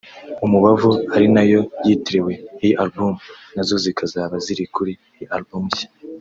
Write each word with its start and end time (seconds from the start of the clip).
Umubavu 0.45 0.91
ari 1.15 1.27
nayo 1.33 1.61
yitiriwe 1.85 2.33
iyi 2.63 2.73
album 2.83 3.13
nazo 3.53 3.75
zikazaba 3.83 4.35
ziri 4.45 4.65
kuri 4.75 4.91
iyi 5.15 5.25
album 5.37 5.63
nshya 5.71 5.87